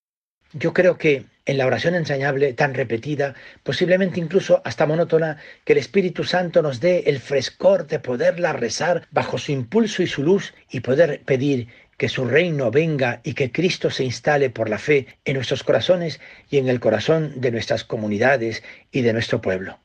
Yo 0.53 0.73
creo 0.75 0.99
que 0.99 1.25
en 1.47 1.59
la 1.59 1.67
oración 1.67 1.95
ensañable 1.95 2.53
tan 2.53 2.75
repetida, 2.75 3.35
posiblemente 3.63 4.21
incluso 4.21 4.61
hasta 4.65 4.87
monótona, 4.87 5.39
que 5.65 5.73
el 5.73 5.79
Espíritu 5.79 6.25
Santo 6.25 6.63
nos 6.63 6.81
dé 6.81 7.05
el 7.07 7.19
frescor 7.21 7.87
de 7.87 7.99
poderla 7.99 8.53
rezar 8.53 9.07
bajo 9.11 9.39
su 9.39 9.53
impulso 9.53 10.03
y 10.03 10.07
su 10.07 10.23
luz 10.23 10.55
y 10.71 10.81
poder 10.81 11.23
pedir 11.25 11.69
que 11.97 12.09
su 12.09 12.25
reino 12.25 12.71
venga 12.71 13.21
y 13.23 13.35
que 13.35 13.53
Cristo 13.53 13.91
se 13.91 14.05
instale 14.05 14.51
por 14.51 14.69
la 14.69 14.79
fe 14.79 15.07
en 15.25 15.35
nuestros 15.35 15.63
corazones 15.63 16.21
y 16.51 16.59
en 16.59 16.69
el 16.69 16.81
corazón 16.81 17.41
de 17.41 17.51
nuestras 17.51 17.85
comunidades 17.85 18.63
y 18.91 19.03
de 19.03 19.13
nuestro 19.13 19.41
pueblo. 19.41 19.79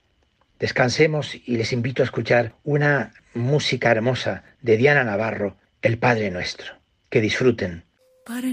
Descansemos 0.59 1.35
y 1.35 1.57
les 1.57 1.71
invito 1.73 2.01
a 2.01 2.05
escuchar 2.05 2.53
una 2.63 3.13
música 3.33 3.91
hermosa 3.91 4.43
de 4.61 4.77
Diana 4.77 5.03
Navarro, 5.03 5.57
el 5.81 5.99
Padre 5.99 6.31
Nuestro. 6.31 6.73
Que 7.09 7.21
disfruten. 7.21 7.86
Padre 8.27 8.51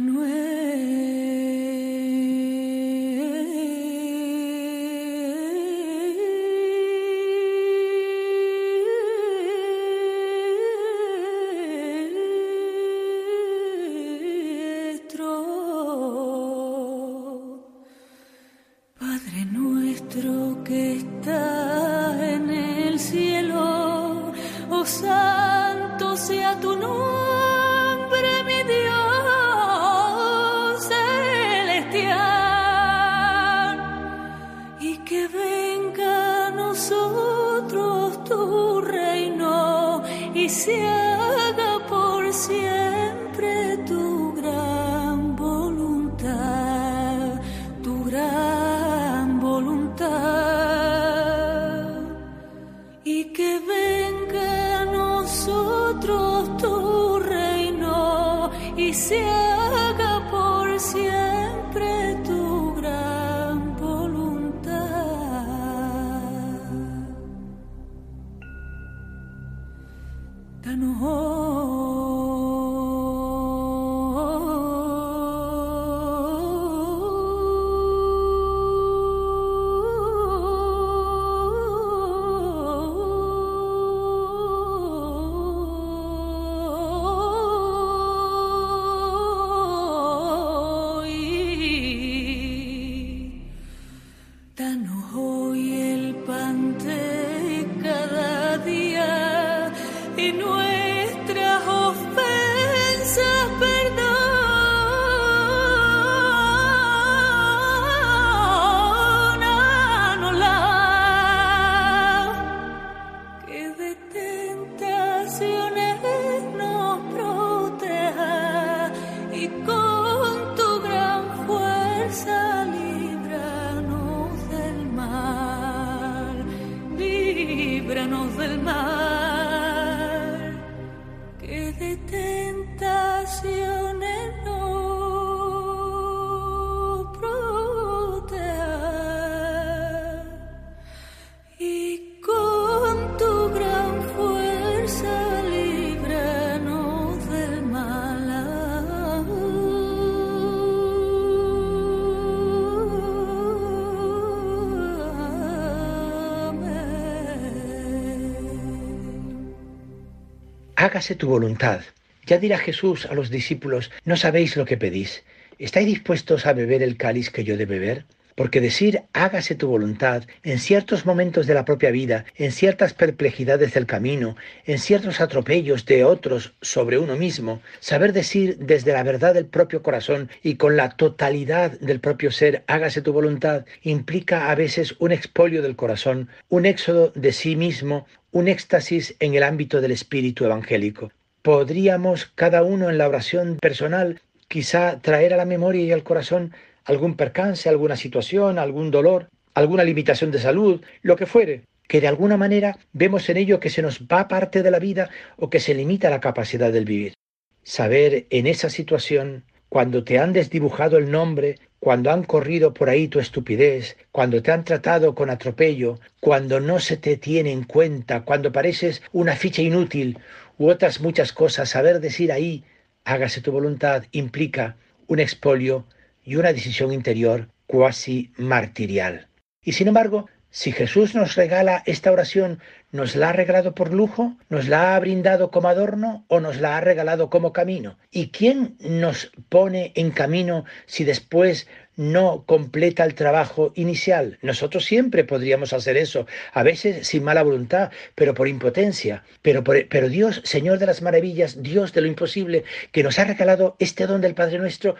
tu 161.14 161.28
voluntad. 161.28 161.82
Ya 162.24 162.38
dirá 162.38 162.56
Jesús 162.56 163.04
a 163.04 163.14
los 163.14 163.28
discípulos, 163.28 163.90
no 164.06 164.16
sabéis 164.16 164.56
lo 164.56 164.64
que 164.64 164.78
pedís. 164.78 165.22
¿Estáis 165.58 165.86
dispuestos 165.86 166.46
a 166.46 166.54
beber 166.54 166.82
el 166.82 166.96
cáliz 166.96 167.28
que 167.28 167.44
yo 167.44 167.58
de 167.58 167.66
beber? 167.66 168.06
Porque 168.34 168.60
decir 168.60 169.02
hágase 169.12 169.54
tu 169.54 169.68
voluntad 169.68 170.24
en 170.42 170.58
ciertos 170.58 171.06
momentos 171.06 171.46
de 171.46 171.54
la 171.54 171.64
propia 171.64 171.90
vida, 171.90 172.24
en 172.36 172.50
ciertas 172.50 172.92
perplejidades 172.94 173.74
del 173.74 173.86
camino, 173.86 174.36
en 174.64 174.78
ciertos 174.78 175.20
atropellos 175.20 175.86
de 175.86 176.04
otros 176.04 176.54
sobre 176.60 176.98
uno 176.98 177.16
mismo, 177.16 177.62
saber 177.80 178.12
decir 178.12 178.58
desde 178.58 178.92
la 178.92 179.02
verdad 179.02 179.34
del 179.34 179.46
propio 179.46 179.82
corazón 179.82 180.30
y 180.42 180.56
con 180.56 180.76
la 180.76 180.90
totalidad 180.90 181.78
del 181.80 182.00
propio 182.00 182.30
ser 182.30 182.64
hágase 182.66 183.02
tu 183.02 183.12
voluntad, 183.12 183.64
implica 183.82 184.50
a 184.50 184.54
veces 184.54 184.96
un 184.98 185.12
expolio 185.12 185.62
del 185.62 185.76
corazón, 185.76 186.28
un 186.48 186.66
éxodo 186.66 187.12
de 187.14 187.32
sí 187.32 187.56
mismo, 187.56 188.06
un 188.32 188.48
éxtasis 188.48 189.14
en 189.20 189.34
el 189.34 189.44
ámbito 189.44 189.80
del 189.80 189.92
espíritu 189.92 190.44
evangélico. 190.44 191.12
Podríamos 191.42 192.32
cada 192.34 192.62
uno 192.62 192.90
en 192.90 192.98
la 192.98 193.08
oración 193.08 193.58
personal 193.60 194.20
quizá 194.48 195.00
traer 195.00 195.34
a 195.34 195.36
la 195.36 195.44
memoria 195.44 195.84
y 195.84 195.92
al 195.92 196.02
corazón 196.02 196.52
algún 196.84 197.16
percance, 197.16 197.68
alguna 197.68 197.96
situación, 197.96 198.58
algún 198.58 198.90
dolor, 198.90 199.28
alguna 199.54 199.84
limitación 199.84 200.30
de 200.30 200.38
salud, 200.38 200.82
lo 201.02 201.16
que 201.16 201.26
fuere, 201.26 201.64
que 201.88 202.00
de 202.00 202.08
alguna 202.08 202.36
manera 202.36 202.78
vemos 202.92 203.28
en 203.28 203.36
ello 203.36 203.60
que 203.60 203.70
se 203.70 203.82
nos 203.82 204.02
va 204.02 204.28
parte 204.28 204.62
de 204.62 204.70
la 204.70 204.78
vida 204.78 205.10
o 205.36 205.50
que 205.50 205.60
se 205.60 205.74
limita 205.74 206.10
la 206.10 206.20
capacidad 206.20 206.72
del 206.72 206.84
vivir. 206.84 207.14
Saber 207.62 208.26
en 208.30 208.46
esa 208.46 208.68
situación, 208.68 209.44
cuando 209.68 210.04
te 210.04 210.18
han 210.18 210.32
desdibujado 210.32 210.98
el 210.98 211.10
nombre, 211.10 211.58
cuando 211.80 212.10
han 212.10 212.24
corrido 212.24 212.72
por 212.72 212.88
ahí 212.88 213.08
tu 213.08 213.18
estupidez, 213.18 213.96
cuando 214.12 214.42
te 214.42 214.52
han 214.52 214.64
tratado 214.64 215.14
con 215.14 215.30
atropello, 215.30 215.98
cuando 216.20 216.60
no 216.60 216.78
se 216.78 216.96
te 216.96 217.16
tiene 217.16 217.52
en 217.52 217.64
cuenta, 217.64 218.24
cuando 218.24 218.52
pareces 218.52 219.02
una 219.12 219.36
ficha 219.36 219.62
inútil 219.62 220.18
u 220.58 220.68
otras 220.68 221.00
muchas 221.00 221.32
cosas, 221.32 221.70
saber 221.70 222.00
decir 222.00 222.32
ahí, 222.32 222.64
hágase 223.04 223.40
tu 223.40 223.52
voluntad, 223.52 224.04
implica 224.12 224.76
un 225.06 225.20
expolio 225.20 225.84
y 226.24 226.36
una 226.36 226.52
decisión 226.52 226.92
interior 226.92 227.48
cuasi 227.66 228.32
martirial. 228.36 229.28
Y 229.62 229.72
sin 229.72 229.88
embargo, 229.88 230.26
si 230.56 230.70
Jesús 230.70 231.16
nos 231.16 231.34
regala 231.34 231.82
esta 231.84 232.12
oración, 232.12 232.60
¿nos 232.92 233.16
la 233.16 233.30
ha 233.30 233.32
regalado 233.32 233.74
por 233.74 233.92
lujo? 233.92 234.36
¿Nos 234.48 234.68
la 234.68 234.94
ha 234.94 235.00
brindado 235.00 235.50
como 235.50 235.66
adorno 235.66 236.24
o 236.28 236.38
nos 236.38 236.60
la 236.60 236.76
ha 236.76 236.80
regalado 236.80 237.28
como 237.28 237.52
camino? 237.52 237.98
¿Y 238.12 238.28
quién 238.28 238.76
nos 238.78 239.32
pone 239.48 239.90
en 239.96 240.12
camino 240.12 240.64
si 240.86 241.02
después 241.02 241.66
no 241.96 242.44
completa 242.46 243.02
el 243.04 243.16
trabajo 243.16 243.72
inicial? 243.74 244.38
Nosotros 244.42 244.84
siempre 244.84 245.24
podríamos 245.24 245.72
hacer 245.72 245.96
eso, 245.96 246.28
a 246.52 246.62
veces 246.62 247.04
sin 247.04 247.24
mala 247.24 247.42
voluntad, 247.42 247.90
pero 248.14 248.32
por 248.32 248.46
impotencia. 248.46 249.24
Pero, 249.42 249.64
pero 249.64 250.08
Dios, 250.08 250.40
Señor 250.44 250.78
de 250.78 250.86
las 250.86 251.02
maravillas, 251.02 251.64
Dios 251.64 251.92
de 251.92 252.02
lo 252.02 252.06
imposible, 252.06 252.62
que 252.92 253.02
nos 253.02 253.18
ha 253.18 253.24
regalado 253.24 253.74
este 253.80 254.06
don 254.06 254.20
del 254.20 254.36
Padre 254.36 254.58
nuestro, 254.58 254.94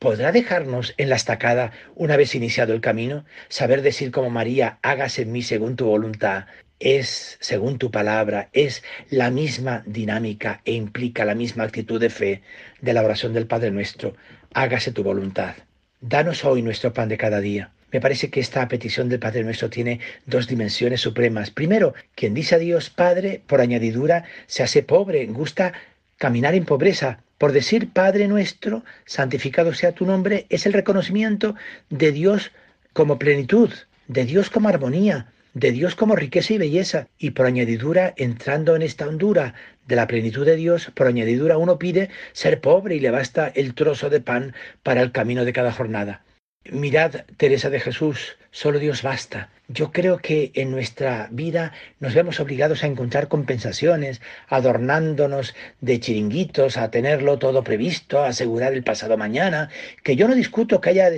¿Podrá 0.00 0.32
dejarnos 0.32 0.94
en 0.96 1.10
la 1.10 1.16
estacada 1.16 1.72
una 1.94 2.16
vez 2.16 2.34
iniciado 2.34 2.72
el 2.72 2.80
camino? 2.80 3.26
Saber 3.50 3.82
decir 3.82 4.10
como 4.10 4.30
María, 4.30 4.78
hágase 4.80 5.22
en 5.22 5.32
mí 5.32 5.42
según 5.42 5.76
tu 5.76 5.84
voluntad, 5.84 6.46
es, 6.78 7.36
según 7.40 7.76
tu 7.76 7.90
palabra, 7.90 8.48
es 8.54 8.82
la 9.10 9.30
misma 9.30 9.82
dinámica 9.84 10.62
e 10.64 10.72
implica 10.72 11.26
la 11.26 11.34
misma 11.34 11.64
actitud 11.64 12.00
de 12.00 12.08
fe 12.08 12.42
de 12.80 12.94
la 12.94 13.02
oración 13.02 13.34
del 13.34 13.46
Padre 13.46 13.72
nuestro. 13.72 14.16
Hágase 14.54 14.90
tu 14.90 15.02
voluntad. 15.02 15.54
Danos 16.00 16.46
hoy 16.46 16.62
nuestro 16.62 16.94
pan 16.94 17.10
de 17.10 17.18
cada 17.18 17.40
día. 17.42 17.70
Me 17.92 18.00
parece 18.00 18.30
que 18.30 18.40
esta 18.40 18.66
petición 18.68 19.10
del 19.10 19.18
Padre 19.18 19.44
nuestro 19.44 19.68
tiene 19.68 20.00
dos 20.24 20.46
dimensiones 20.46 21.02
supremas. 21.02 21.50
Primero, 21.50 21.92
quien 22.14 22.32
dice 22.32 22.54
a 22.54 22.58
Dios 22.58 22.88
Padre, 22.88 23.42
por 23.46 23.60
añadidura, 23.60 24.24
se 24.46 24.62
hace 24.62 24.82
pobre, 24.82 25.26
gusta 25.26 25.74
caminar 26.20 26.54
en 26.54 26.66
pobreza, 26.66 27.22
por 27.38 27.52
decir 27.52 27.94
Padre 27.94 28.28
nuestro, 28.28 28.84
santificado 29.06 29.72
sea 29.72 29.92
tu 29.92 30.04
nombre, 30.04 30.44
es 30.50 30.66
el 30.66 30.74
reconocimiento 30.74 31.54
de 31.88 32.12
Dios 32.12 32.52
como 32.92 33.18
plenitud, 33.18 33.70
de 34.06 34.26
Dios 34.26 34.50
como 34.50 34.68
armonía, 34.68 35.32
de 35.54 35.72
Dios 35.72 35.94
como 35.94 36.16
riqueza 36.16 36.52
y 36.52 36.58
belleza. 36.58 37.08
Y 37.18 37.30
por 37.30 37.46
añadidura, 37.46 38.12
entrando 38.18 38.76
en 38.76 38.82
esta 38.82 39.08
hondura 39.08 39.54
de 39.86 39.96
la 39.96 40.06
plenitud 40.06 40.44
de 40.44 40.56
Dios, 40.56 40.92
por 40.94 41.06
añadidura 41.06 41.56
uno 41.56 41.78
pide 41.78 42.10
ser 42.32 42.60
pobre 42.60 42.96
y 42.96 43.00
le 43.00 43.10
basta 43.10 43.48
el 43.48 43.72
trozo 43.72 44.10
de 44.10 44.20
pan 44.20 44.54
para 44.82 45.00
el 45.00 45.12
camino 45.12 45.46
de 45.46 45.54
cada 45.54 45.72
jornada. 45.72 46.22
Mirad, 46.70 47.24
Teresa 47.38 47.70
de 47.70 47.80
Jesús, 47.80 48.36
solo 48.50 48.78
Dios 48.78 49.02
basta. 49.02 49.48
Yo 49.72 49.92
creo 49.92 50.18
que 50.18 50.50
en 50.54 50.72
nuestra 50.72 51.28
vida 51.30 51.72
nos 52.00 52.12
vemos 52.12 52.40
obligados 52.40 52.82
a 52.82 52.88
encontrar 52.88 53.28
compensaciones, 53.28 54.20
adornándonos 54.48 55.54
de 55.80 56.00
chiringuitos, 56.00 56.76
a 56.76 56.90
tenerlo 56.90 57.38
todo 57.38 57.62
previsto, 57.62 58.18
a 58.18 58.28
asegurar 58.30 58.72
el 58.72 58.82
pasado 58.82 59.16
mañana, 59.16 59.70
que 60.02 60.16
yo 60.16 60.26
no 60.26 60.34
discuto 60.34 60.80
que 60.80 60.90
haya 60.90 61.08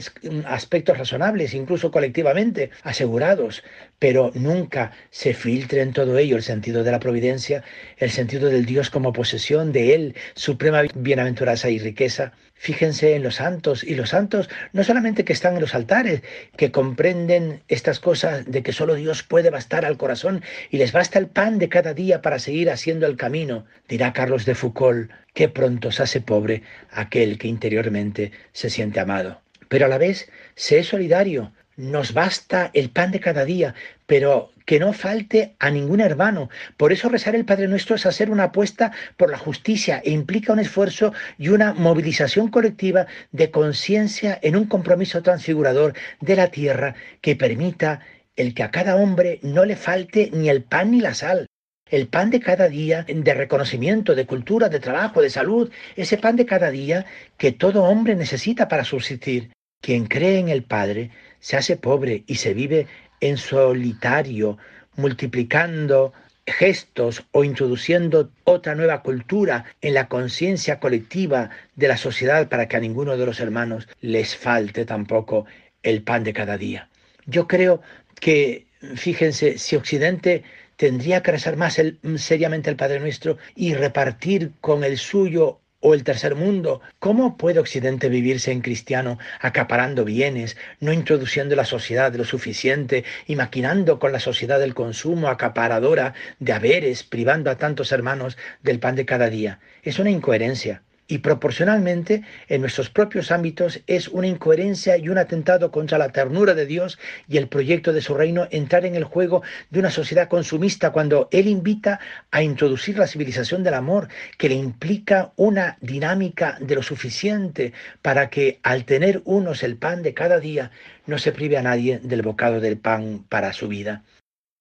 aspectos 0.44 0.99
razonables, 0.99 1.54
incluso 1.54 1.90
colectivamente 1.90 2.71
asegurados, 2.82 3.64
pero 3.99 4.32
nunca 4.35 4.92
se 5.09 5.32
filtre 5.32 5.80
en 5.80 5.94
todo 5.94 6.18
ello 6.18 6.37
el 6.37 6.42
sentido 6.42 6.85
de 6.85 6.90
la 6.90 7.00
providencia, 7.00 7.64
el 7.97 8.11
sentido 8.11 8.50
del 8.50 8.66
Dios 8.66 8.90
como 8.90 9.14
posesión 9.14 9.73
de 9.73 9.94
Él, 9.94 10.14
suprema 10.35 10.82
bienaventuranza 10.94 11.71
y 11.71 11.78
riqueza. 11.78 12.35
Fíjense 12.62 13.16
en 13.16 13.25
los 13.25 13.35
santos, 13.35 13.83
y 13.83 13.97
los 13.97 14.11
santos 14.11 14.49
no 14.73 14.85
solamente 14.85 15.25
que 15.25 15.33
están 15.33 15.57
en 15.57 15.62
los 15.62 15.75
altares, 15.75 16.23
que 16.57 16.71
comprenden 16.71 17.64
estas 17.66 17.99
cosas 17.99 18.49
de 18.49 18.62
que 18.62 18.73
solo 18.73 18.95
Dios 18.95 19.25
puede 19.25 19.50
bastar 19.50 19.85
al 19.85 19.97
corazón 19.97 20.45
y 20.71 20.76
les 20.76 20.92
basta 20.92 21.19
el 21.19 21.26
pan 21.26 21.58
de 21.58 21.69
cada 21.69 21.93
día 21.93 22.23
para 22.23 22.39
seguir 22.39 22.71
haciendo 22.71 23.08
el 23.08 23.17
camino, 23.17 23.65
dirá 23.89 24.13
Carlos 24.13 24.45
de 24.45 24.54
Foucault, 24.54 25.10
qué 25.34 25.49
pronto 25.49 25.91
se 25.91 26.04
hace 26.04 26.21
pobre 26.21 26.63
aquel 26.93 27.36
que 27.36 27.49
interiormente 27.49 28.30
se 28.52 28.71
siente 28.71 29.00
amado. 29.00 29.41
Pero 29.67 29.86
a 29.86 29.89
la 29.89 29.99
vez 29.99 30.30
es 30.54 30.86
solidario, 30.86 31.52
nos 31.76 32.13
basta 32.13 32.71
el 32.75 32.91
pan 32.91 33.11
de 33.11 33.21
cada 33.21 33.45
día, 33.45 33.75
pero 34.06 34.52
que 34.67 34.78
no 34.78 34.93
falte 34.93 35.56
a 35.58 35.71
ningún 35.71 36.00
hermano. 36.00 36.50
Por 36.76 36.93
eso 36.93 37.08
rezar 37.08 37.35
el 37.35 37.45
Padre 37.45 37.69
Nuestro 37.69 37.97
es 37.97 38.06
hacer 38.06 38.30
una 38.30 38.45
apuesta 38.45 38.93
por 39.17 39.30
la 39.30 39.39
justicia 39.39 40.00
e 40.04 40.11
implica 40.11 40.52
un 40.52 40.61
esfuerzo 40.61 41.13
y 41.39 41.49
una 41.49 41.73
movilización 41.73 42.49
colectiva 42.49 43.06
de 43.32 43.50
conciencia 43.50 44.39
en 44.43 44.56
un 44.56 44.67
compromiso 44.67 45.23
transfigurador 45.23 45.95
de 46.21 46.37
la 46.37 46.49
tierra 46.49 46.95
que 47.21 47.37
permita 47.37 48.00
el 48.37 48.54
que 48.54 48.63
a 48.63 48.71
cada 48.71 48.97
hombre 48.97 49.41
no 49.43 49.65
le 49.65 49.76
falte 49.76 50.30
ni 50.32 50.49
el 50.49 50.63
pan 50.63 50.91
ni 50.91 51.00
la 51.00 51.15
sal. 51.15 51.47
El 51.91 52.08
pan 52.08 52.30
de 52.30 52.41
cada 52.41 52.69
día, 52.69 53.04
de 53.06 53.35
reconocimiento, 53.35 54.15
de 54.15 54.25
cultura, 54.25 54.71
de 54.71 54.80
trabajo, 54.80 55.21
de 55.21 55.28
salud, 55.28 55.71
ese 55.95 56.17
pan 56.17 56.37
de 56.37 56.47
cada 56.47 56.71
día 56.71 57.04
que 57.37 57.52
todo 57.52 57.85
hombre 57.85 58.15
necesita 58.17 58.67
para 58.69 58.85
subsistir. 58.85 59.52
Quien 59.82 60.06
cree 60.06 60.39
en 60.39 60.49
el 60.49 60.63
Padre 60.63 61.11
se 61.43 61.57
hace 61.57 61.76
pobre 61.76 62.23
y 62.26 62.37
se 62.37 62.55
vive 62.55 62.87
en 63.21 63.37
solitario, 63.37 64.59
multiplicando 64.97 66.13
gestos 66.47 67.25
o 67.33 67.45
introduciendo 67.45 68.31
otra 68.45 68.75
nueva 68.75 69.02
cultura 69.02 69.65
en 69.81 69.95
la 69.95 70.09
conciencia 70.09 70.78
colectiva 70.78 71.50
de 71.76 71.89
la 71.89 71.97
sociedad 71.97 72.49
para 72.49 72.69
que 72.69 72.76
a 72.76 72.81
ninguno 72.81 73.17
de 73.17 73.26
los 73.26 73.41
hermanos 73.41 73.89
les 74.00 74.37
falte 74.37 74.85
tampoco 74.85 75.47
el 75.83 76.02
pan 76.02 76.25
de 76.25 76.33
cada 76.33 76.57
día. 76.57 76.89
Yo 77.26 77.47
creo 77.49 77.83
que, 78.21 78.67
fíjense, 78.95 79.59
si 79.59 79.76
Occidente 79.76 80.45
tendría 80.76 81.23
que 81.23 81.33
rezar 81.33 81.57
más 81.57 81.81
seriamente 82.17 82.71
el 82.71 82.76
Padre 82.76 83.00
Nuestro 83.00 83.37
y 83.55 83.75
repartir 83.75 84.52
con 84.61 84.85
el 84.85 84.99
suyo 84.99 85.61
o 85.82 85.92
el 85.92 86.04
tercer 86.04 86.34
mundo. 86.34 86.80
¿Cómo 86.99 87.36
puede 87.36 87.60
Occidente 87.60 88.08
vivirse 88.08 88.52
en 88.52 88.62
cristiano 88.62 89.18
acaparando 89.40 90.06
bienes, 90.06 90.56
no 90.80 90.92
introduciendo 90.92 91.54
la 91.54 91.66
sociedad 91.66 92.14
lo 92.14 92.25
suficiente 92.25 93.04
y 93.26 93.36
maquinando 93.36 93.99
con 93.99 94.12
la 94.12 94.21
sociedad 94.21 94.58
del 94.58 94.75
consumo 94.75 95.28
acaparadora 95.28 96.14
de 96.38 96.52
haberes, 96.52 97.02
privando 97.02 97.50
a 97.50 97.58
tantos 97.58 97.92
hermanos 97.92 98.38
del 98.62 98.78
pan 98.78 98.97
de 98.97 99.04
cada 99.04 99.28
día? 99.28 99.58
Es 99.82 99.99
una 99.99 100.10
incoherencia 100.10 100.82
y 101.12 101.18
proporcionalmente 101.18 102.22
en 102.48 102.62
nuestros 102.62 102.88
propios 102.88 103.32
ámbitos 103.32 103.82
es 103.86 104.08
una 104.08 104.28
incoherencia 104.28 104.96
y 104.96 105.10
un 105.10 105.18
atentado 105.18 105.70
contra 105.70 105.98
la 105.98 106.08
ternura 106.08 106.54
de 106.54 106.64
Dios 106.64 106.98
y 107.28 107.36
el 107.36 107.48
proyecto 107.48 107.92
de 107.92 108.00
su 108.00 108.14
reino 108.14 108.48
entrar 108.50 108.86
en 108.86 108.94
el 108.94 109.04
juego 109.04 109.42
de 109.68 109.80
una 109.80 109.90
sociedad 109.90 110.28
consumista 110.28 110.90
cuando 110.90 111.28
Él 111.30 111.48
invita 111.48 112.00
a 112.30 112.42
introducir 112.42 112.96
la 112.96 113.06
civilización 113.06 113.62
del 113.62 113.75
amor 113.75 114.08
que 114.38 114.48
le 114.48 114.54
implica 114.54 115.34
una 115.36 115.76
dinámica 115.82 116.56
de 116.62 116.76
lo 116.76 116.82
suficiente 116.82 117.75
para 118.00 118.30
que 118.30 118.58
al 118.62 118.86
tener 118.86 119.20
unos 119.26 119.62
el 119.64 119.76
pan 119.76 120.02
de 120.02 120.14
cada 120.14 120.40
día 120.40 120.70
no 121.04 121.18
se 121.18 121.32
prive 121.32 121.58
a 121.58 121.62
nadie 121.62 121.98
del 122.02 122.22
bocado 122.22 122.58
del 122.58 122.78
pan 122.78 123.26
para 123.28 123.52
su 123.52 123.68
vida. 123.68 124.02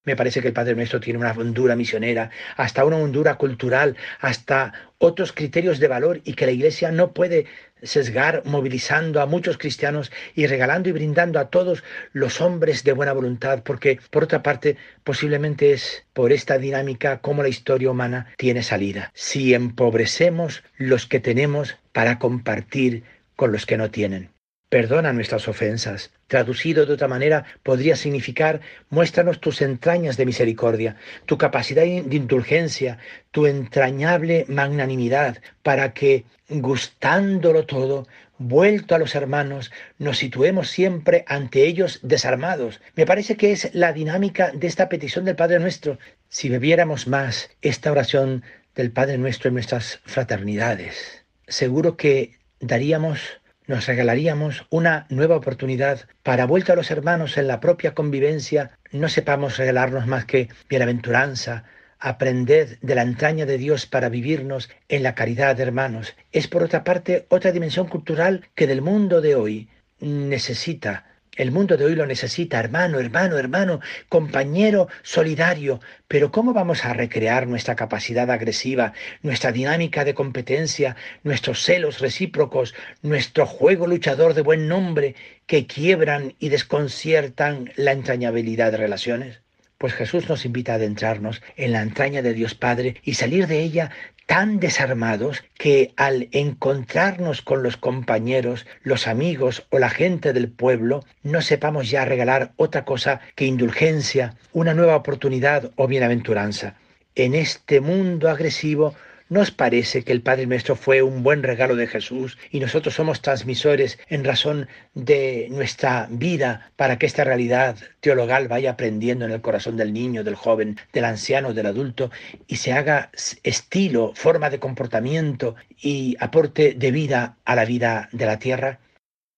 Me 0.04 0.16
parece 0.16 0.40
que 0.40 0.48
el 0.48 0.54
Padre 0.54 0.74
Nuestro 0.74 0.98
tiene 0.98 1.20
una 1.20 1.30
hondura 1.30 1.76
misionera, 1.76 2.30
hasta 2.56 2.84
una 2.84 2.96
hondura 2.96 3.36
cultural, 3.36 3.96
hasta 4.20 4.72
otros 4.98 5.32
criterios 5.32 5.78
de 5.78 5.86
valor 5.86 6.20
y 6.24 6.34
que 6.34 6.46
la 6.46 6.52
Iglesia 6.52 6.90
no 6.90 7.12
puede 7.12 7.46
sesgar 7.82 8.42
movilizando 8.44 9.20
a 9.20 9.26
muchos 9.26 9.58
cristianos 9.58 10.10
y 10.34 10.46
regalando 10.46 10.88
y 10.88 10.92
brindando 10.92 11.38
a 11.38 11.50
todos 11.50 11.84
los 12.12 12.40
hombres 12.40 12.82
de 12.82 12.92
buena 12.92 13.12
voluntad, 13.12 13.62
porque 13.62 14.00
por 14.10 14.24
otra 14.24 14.42
parte 14.42 14.76
posiblemente 15.04 15.72
es 15.72 16.04
por 16.12 16.32
esta 16.32 16.58
dinámica 16.58 17.18
como 17.18 17.42
la 17.42 17.48
historia 17.48 17.90
humana 17.90 18.26
tiene 18.36 18.62
salida. 18.62 19.12
Si 19.14 19.54
empobrecemos 19.54 20.64
los 20.78 21.06
que 21.06 21.20
tenemos 21.20 21.76
para 21.92 22.18
compartir 22.18 23.04
con 23.36 23.52
los 23.52 23.66
que 23.66 23.76
no 23.76 23.90
tienen. 23.90 24.30
Perdona 24.68 25.12
nuestras 25.12 25.48
ofensas. 25.48 26.12
Traducido 26.32 26.86
de 26.86 26.94
otra 26.94 27.08
manera, 27.08 27.44
podría 27.62 27.94
significar, 27.94 28.62
muéstranos 28.88 29.38
tus 29.38 29.60
entrañas 29.60 30.16
de 30.16 30.24
misericordia, 30.24 30.96
tu 31.26 31.36
capacidad 31.36 31.82
de 31.82 32.16
indulgencia, 32.16 32.96
tu 33.32 33.44
entrañable 33.44 34.46
magnanimidad, 34.48 35.42
para 35.62 35.92
que, 35.92 36.24
gustándolo 36.48 37.66
todo, 37.66 38.08
vuelto 38.38 38.94
a 38.94 38.98
los 38.98 39.14
hermanos, 39.14 39.70
nos 39.98 40.16
situemos 40.16 40.70
siempre 40.70 41.26
ante 41.28 41.66
ellos 41.66 42.00
desarmados. 42.02 42.80
Me 42.96 43.04
parece 43.04 43.36
que 43.36 43.52
es 43.52 43.68
la 43.74 43.92
dinámica 43.92 44.52
de 44.54 44.68
esta 44.68 44.88
petición 44.88 45.26
del 45.26 45.36
Padre 45.36 45.58
nuestro. 45.58 45.98
Si 46.30 46.48
bebiéramos 46.48 47.06
más 47.08 47.50
esta 47.60 47.92
oración 47.92 48.42
del 48.74 48.90
Padre 48.90 49.18
nuestro 49.18 49.48
en 49.48 49.54
nuestras 49.56 50.00
fraternidades, 50.06 51.26
seguro 51.46 51.98
que 51.98 52.38
daríamos 52.58 53.41
nos 53.66 53.86
regalaríamos 53.86 54.66
una 54.70 55.06
nueva 55.08 55.36
oportunidad 55.36 56.00
para 56.22 56.46
vuelta 56.46 56.72
a 56.72 56.76
los 56.76 56.90
hermanos 56.90 57.36
en 57.38 57.46
la 57.46 57.60
propia 57.60 57.94
convivencia, 57.94 58.72
no 58.90 59.08
sepamos 59.08 59.56
regalarnos 59.56 60.06
más 60.06 60.24
que 60.24 60.48
bienaventuranza, 60.68 61.64
aprended 61.98 62.78
de 62.82 62.94
la 62.94 63.02
entraña 63.02 63.46
de 63.46 63.58
Dios 63.58 63.86
para 63.86 64.08
vivirnos 64.08 64.70
en 64.88 65.04
la 65.04 65.14
caridad, 65.14 65.58
hermanos. 65.60 66.14
Es 66.32 66.48
por 66.48 66.62
otra 66.64 66.82
parte 66.82 67.26
otra 67.28 67.52
dimensión 67.52 67.86
cultural 67.86 68.48
que 68.54 68.66
del 68.66 68.82
mundo 68.82 69.20
de 69.20 69.36
hoy 69.36 69.68
necesita 70.00 71.11
el 71.36 71.50
mundo 71.50 71.76
de 71.76 71.84
hoy 71.86 71.94
lo 71.94 72.06
necesita, 72.06 72.58
hermano, 72.60 73.00
hermano, 73.00 73.38
hermano, 73.38 73.80
compañero 74.08 74.88
solidario. 75.02 75.80
Pero 76.08 76.30
¿cómo 76.30 76.52
vamos 76.52 76.84
a 76.84 76.92
recrear 76.92 77.46
nuestra 77.46 77.76
capacidad 77.76 78.30
agresiva, 78.30 78.92
nuestra 79.22 79.52
dinámica 79.52 80.04
de 80.04 80.14
competencia, 80.14 80.96
nuestros 81.22 81.62
celos 81.62 82.00
recíprocos, 82.00 82.74
nuestro 83.02 83.46
juego 83.46 83.86
luchador 83.86 84.34
de 84.34 84.42
buen 84.42 84.68
nombre 84.68 85.14
que 85.46 85.66
quiebran 85.66 86.34
y 86.38 86.50
desconciertan 86.50 87.72
la 87.76 87.92
entrañabilidad 87.92 88.72
de 88.72 88.78
relaciones? 88.78 89.41
Pues 89.82 89.94
Jesús 89.94 90.28
nos 90.28 90.44
invita 90.44 90.70
a 90.70 90.74
adentrarnos 90.76 91.42
en 91.56 91.72
la 91.72 91.82
entraña 91.82 92.22
de 92.22 92.34
Dios 92.34 92.54
Padre 92.54 92.98
y 93.02 93.14
salir 93.14 93.48
de 93.48 93.62
ella 93.62 93.90
tan 94.26 94.60
desarmados 94.60 95.42
que 95.58 95.92
al 95.96 96.28
encontrarnos 96.30 97.42
con 97.42 97.64
los 97.64 97.76
compañeros, 97.76 98.64
los 98.84 99.08
amigos 99.08 99.66
o 99.70 99.80
la 99.80 99.90
gente 99.90 100.32
del 100.32 100.48
pueblo, 100.52 101.04
no 101.24 101.42
sepamos 101.42 101.90
ya 101.90 102.04
regalar 102.04 102.52
otra 102.54 102.84
cosa 102.84 103.22
que 103.34 103.44
indulgencia, 103.44 104.36
una 104.52 104.72
nueva 104.72 104.94
oportunidad 104.94 105.72
o 105.74 105.88
bienaventuranza. 105.88 106.76
En 107.16 107.34
este 107.34 107.80
mundo 107.80 108.30
agresivo 108.30 108.94
¿Nos 109.32 109.50
parece 109.50 110.04
que 110.04 110.12
el 110.12 110.20
Padre 110.20 110.44
Nuestro 110.44 110.76
fue 110.76 111.00
un 111.00 111.22
buen 111.22 111.42
regalo 111.42 111.74
de 111.74 111.86
Jesús 111.86 112.36
y 112.50 112.60
nosotros 112.60 112.94
somos 112.94 113.22
transmisores 113.22 113.98
en 114.08 114.24
razón 114.24 114.68
de 114.92 115.48
nuestra 115.50 116.06
vida 116.10 116.70
para 116.76 116.98
que 116.98 117.06
esta 117.06 117.24
realidad 117.24 117.78
teologal 118.00 118.48
vaya 118.48 118.72
aprendiendo 118.72 119.24
en 119.24 119.30
el 119.30 119.40
corazón 119.40 119.78
del 119.78 119.94
niño, 119.94 120.22
del 120.22 120.34
joven, 120.34 120.76
del 120.92 121.06
anciano, 121.06 121.54
del 121.54 121.64
adulto 121.64 122.10
y 122.46 122.56
se 122.56 122.74
haga 122.74 123.10
estilo, 123.42 124.12
forma 124.14 124.50
de 124.50 124.58
comportamiento 124.58 125.54
y 125.80 126.14
aporte 126.20 126.74
de 126.74 126.90
vida 126.90 127.38
a 127.46 127.56
la 127.56 127.64
vida 127.64 128.10
de 128.12 128.26
la 128.26 128.38
tierra? 128.38 128.80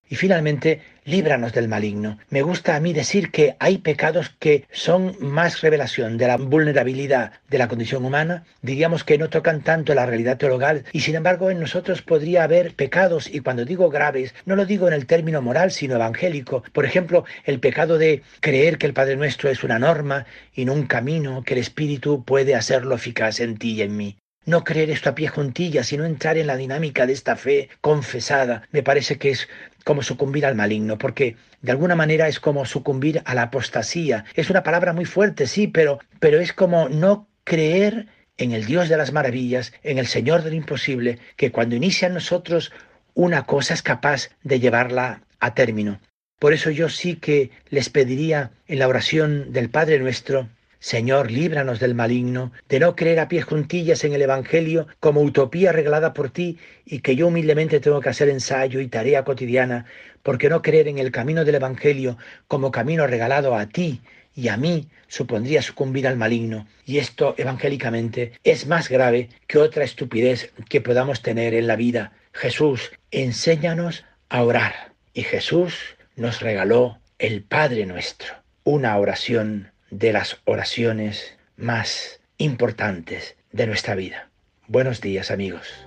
Y 0.09 0.17
finalmente, 0.17 0.83
líbranos 1.05 1.53
del 1.53 1.69
maligno. 1.69 2.19
Me 2.31 2.43
gusta 2.43 2.77
a 2.77 2.81
mí 2.81 2.93
decir 2.93 3.31
que 3.31 3.57
hay 3.59 3.79
pecados 3.79 4.35
que 4.39 4.65
son 4.71 5.17
más 5.19 5.61
revelación 5.61 6.19
de 6.19 6.27
la 6.27 6.37
vulnerabilidad 6.37 7.33
de 7.49 7.59
la 7.59 7.69
condición 7.69 8.05
humana, 8.05 8.45
diríamos 8.63 9.05
que 9.05 9.19
no 9.19 9.31
tocan 9.31 9.63
tanto 9.63 9.95
la 9.95 10.07
realidad 10.07 10.37
teologal, 10.37 10.85
y 10.93 11.01
sin 11.01 11.15
embargo 11.15 11.51
en 11.51 11.61
nosotros 11.61 12.03
podría 12.03 12.45
haber 12.45 12.75
pecados, 12.75 13.29
y 13.33 13.41
cuando 13.41 13.65
digo 13.65 13.91
graves, 13.91 14.35
no 14.45 14.57
lo 14.57 14.67
digo 14.67 14.89
en 14.89 14.95
el 14.95 15.07
término 15.07 15.43
moral, 15.43 15.71
sino 15.71 15.95
evangélico. 15.95 16.63
Por 16.73 16.85
ejemplo, 16.85 17.25
el 17.45 17.61
pecado 17.61 17.99
de 17.99 18.23
creer 18.41 18.79
que 18.79 18.87
el 18.87 18.95
Padre 18.95 19.17
Nuestro 19.17 19.51
es 19.51 19.65
una 19.65 19.79
norma 19.79 20.27
y 20.55 20.65
no 20.65 20.75
un 20.75 20.87
camino, 20.87 21.43
que 21.45 21.55
el 21.55 21.61
Espíritu 21.61 22.25
puede 22.25 22.55
hacerlo 22.55 22.95
eficaz 22.95 23.41
en 23.41 23.57
ti 23.57 23.73
y 23.73 23.83
en 23.83 23.97
mí. 23.97 24.17
No 24.47 24.63
creer 24.63 24.91
esto 24.91 25.09
a 25.09 25.15
pie 25.15 25.29
juntillas, 25.29 25.87
sino 25.87 26.05
entrar 26.05 26.37
en 26.37 26.47
la 26.47 26.59
dinámica 26.59 27.07
de 27.07 27.15
esta 27.15 27.35
fe 27.35 27.71
confesada, 27.81 28.69
me 28.73 28.83
parece 28.83 29.17
que 29.17 29.31
es 29.31 29.49
como 29.85 30.03
sucumbir 30.03 30.47
al 30.47 30.55
maligno, 30.55 30.99
porque 30.99 31.37
de 31.63 31.73
alguna 31.73 31.95
manera 31.95 32.27
es 32.27 32.41
como 32.41 32.65
sucumbir 32.65 33.23
a 33.25 33.35
la 33.35 33.43
apostasía. 33.43 34.25
Es 34.35 34.51
una 34.51 34.63
palabra 34.63 34.93
muy 34.93 35.05
fuerte, 35.05 35.47
sí, 35.47 35.69
pero, 35.69 36.01
pero 36.19 36.41
es 36.41 36.53
como 36.53 36.89
no 36.89 37.29
creer 37.45 38.09
en 38.37 38.53
el 38.53 38.65
Dios 38.65 38.89
de 38.89 38.97
las 38.97 39.13
maravillas, 39.13 39.73
en 39.83 39.99
el 39.99 40.07
Señor 40.07 40.43
del 40.43 40.55
imposible, 40.55 41.19
que 41.37 41.53
cuando 41.53 41.77
inicia 41.77 42.09
en 42.09 42.15
nosotros 42.15 42.73
una 43.15 43.45
cosa 43.45 43.75
es 43.75 43.83
capaz 43.83 44.31
de 44.43 44.59
llevarla 44.59 45.23
a 45.39 45.55
término. 45.55 46.01
Por 46.41 46.53
eso 46.53 46.71
yo 46.71 46.89
sí 46.89 47.17
que 47.17 47.51
les 47.69 47.91
pediría 47.91 48.51
en 48.67 48.81
la 48.81 48.89
oración 48.89 49.53
del 49.53 49.71
Padre 49.71 50.01
nuestro 50.01 50.49
Señor, 50.85 51.31
líbranos 51.31 51.81
del 51.81 51.95
maligno, 51.95 52.53
de 52.69 52.79
no 52.79 52.95
creer 52.95 53.19
a 53.19 53.27
pies 53.27 53.47
juntillas 53.47 54.05
en 54.05 54.13
el 54.13 54.21
Evangelio 54.21 54.87
como 55.01 55.23
utopía 55.23 55.73
regalada 55.73 56.13
por 56.13 56.29
ti 56.29 56.59
y 56.85 56.99
que 56.99 57.17
yo 57.17 57.29
humildemente 57.29 57.81
tengo 57.81 58.03
que 58.03 58.11
hacer 58.11 58.29
ensayo 58.29 58.81
y 58.81 58.89
tarea 58.89 59.25
cotidiana, 59.25 59.87
porque 60.23 60.51
no 60.51 60.61
creer 60.61 60.89
en 60.89 60.99
el 60.99 61.11
camino 61.11 61.47
del 61.47 61.55
Evangelio 61.55 62.19
como 62.49 62.71
camino 62.71 63.07
regalado 63.07 63.57
a 63.57 63.65
ti 63.67 64.03
y 64.35 64.49
a 64.49 64.59
mí 64.59 64.91
supondría 65.09 65.63
sucumbir 65.63 66.07
al 66.07 66.19
maligno, 66.19 66.67
y 66.85 66.99
esto 66.99 67.35
evangélicamente 67.39 68.33
es 68.45 68.67
más 68.67 68.91
grave 68.91 69.31
que 69.47 69.57
otra 69.57 69.85
estupidez 69.85 70.53
que 70.69 70.83
podamos 70.83 71.23
tener 71.23 71.55
en 71.55 71.67
la 71.67 71.77
vida. 71.77 72.13
Jesús, 72.35 72.93
enséñanos 73.11 74.05
a 74.29 74.43
orar, 74.43 74.93
y 75.15 75.23
Jesús 75.23 75.97
nos 76.15 76.43
regaló 76.43 76.99
el 77.19 77.43
Padre 77.43 77.87
nuestro, 77.87 78.35
una 78.65 78.99
oración 78.99 79.73
de 79.99 80.13
las 80.13 80.39
oraciones 80.45 81.37
más 81.57 82.21
importantes 82.37 83.37
de 83.53 83.69
nuestra 83.69 83.95
vida. 83.95 84.29
Buenos 84.67 85.01
días 85.01 85.31
amigos. 85.31 85.87